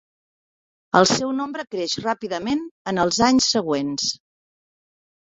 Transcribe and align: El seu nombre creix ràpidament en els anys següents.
El 0.99 1.07
seu 1.09 1.33
nombre 1.39 1.65
creix 1.75 1.93
ràpidament 2.05 2.63
en 2.93 3.01
els 3.03 3.19
anys 3.27 3.49
següents. 3.57 4.07